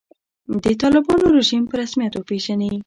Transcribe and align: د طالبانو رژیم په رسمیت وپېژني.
د 0.63 0.65
طالبانو 0.81 1.25
رژیم 1.37 1.63
په 1.67 1.75
رسمیت 1.81 2.13
وپېژني. 2.15 2.71